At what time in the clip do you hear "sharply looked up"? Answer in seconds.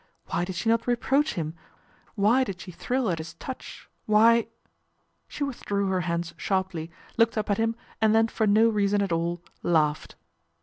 6.37-7.51